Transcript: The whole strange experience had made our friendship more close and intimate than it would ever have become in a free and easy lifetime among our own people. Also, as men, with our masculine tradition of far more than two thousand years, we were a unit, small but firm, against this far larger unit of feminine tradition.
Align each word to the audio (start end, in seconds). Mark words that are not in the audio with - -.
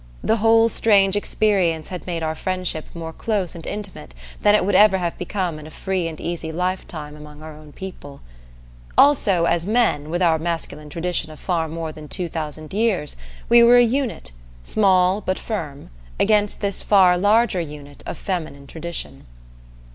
The 0.23 0.37
whole 0.37 0.67
strange 0.67 1.15
experience 1.15 1.89
had 1.89 2.07
made 2.07 2.23
our 2.23 2.33
friendship 2.33 2.85
more 2.95 3.13
close 3.13 3.53
and 3.53 3.67
intimate 3.67 4.15
than 4.41 4.55
it 4.55 4.65
would 4.65 4.73
ever 4.73 4.97
have 4.97 5.15
become 5.19 5.59
in 5.59 5.67
a 5.67 5.69
free 5.69 6.07
and 6.07 6.19
easy 6.19 6.51
lifetime 6.51 7.15
among 7.15 7.43
our 7.43 7.53
own 7.55 7.71
people. 7.71 8.21
Also, 8.97 9.45
as 9.45 9.67
men, 9.67 10.09
with 10.09 10.23
our 10.23 10.39
masculine 10.39 10.89
tradition 10.89 11.29
of 11.31 11.39
far 11.39 11.67
more 11.67 11.91
than 11.91 12.07
two 12.07 12.27
thousand 12.29 12.73
years, 12.73 13.15
we 13.47 13.61
were 13.61 13.77
a 13.77 13.83
unit, 13.85 14.31
small 14.63 15.21
but 15.21 15.37
firm, 15.37 15.91
against 16.19 16.61
this 16.61 16.81
far 16.81 17.15
larger 17.15 17.61
unit 17.61 18.01
of 18.07 18.17
feminine 18.17 18.65
tradition. 18.65 19.27